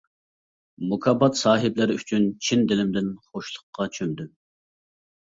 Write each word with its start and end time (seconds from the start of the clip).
مۇكاپات 0.93 1.37
ساھىبلىرى 1.41 1.99
ئۈچۈن 2.01 2.27
چىن 2.49 2.67
دىلىمدىن 2.75 3.15
خۇشلۇققا 3.31 3.93
چۆمدۈم. 3.99 4.37